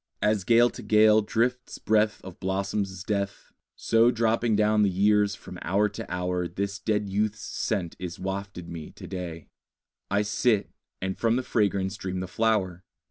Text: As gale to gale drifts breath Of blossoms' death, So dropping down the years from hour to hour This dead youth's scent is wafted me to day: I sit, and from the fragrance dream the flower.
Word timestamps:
As 0.23 0.43
gale 0.43 0.71
to 0.71 0.81
gale 0.81 1.21
drifts 1.21 1.77
breath 1.77 2.21
Of 2.23 2.39
blossoms' 2.39 3.03
death, 3.03 3.51
So 3.75 4.09
dropping 4.09 4.55
down 4.55 4.81
the 4.81 4.89
years 4.89 5.35
from 5.35 5.59
hour 5.61 5.87
to 5.89 6.11
hour 6.11 6.47
This 6.47 6.79
dead 6.79 7.07
youth's 7.07 7.41
scent 7.41 7.95
is 7.99 8.17
wafted 8.17 8.67
me 8.67 8.89
to 8.89 9.05
day: 9.05 9.49
I 10.09 10.23
sit, 10.23 10.71
and 11.03 11.15
from 11.19 11.35
the 11.35 11.43
fragrance 11.43 11.97
dream 11.97 12.19
the 12.19 12.27
flower. 12.27 12.83